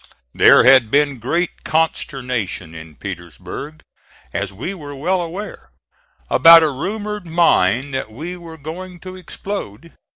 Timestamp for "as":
4.33-4.51